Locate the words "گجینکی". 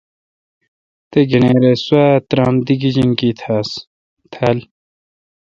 2.81-3.29